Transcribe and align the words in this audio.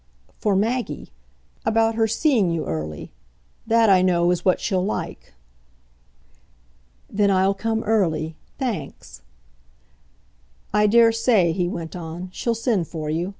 "For 0.39 0.55
Maggie 0.55 1.11
about 1.63 1.93
her 1.93 2.07
seeing 2.07 2.49
you 2.49 2.65
early. 2.65 3.11
That, 3.67 3.87
I 3.87 4.01
know, 4.01 4.31
is 4.31 4.43
what 4.43 4.59
she'll 4.59 4.83
like." 4.83 5.35
"Then 7.07 7.29
I'll 7.29 7.53
come 7.53 7.83
early 7.83 8.35
thanks." 8.57 9.21
"I 10.73 10.87
daresay," 10.87 11.51
he 11.51 11.67
went 11.69 11.95
on, 11.95 12.31
"she'll 12.33 12.55
send 12.55 12.87
for 12.87 13.11
you. 13.11 13.29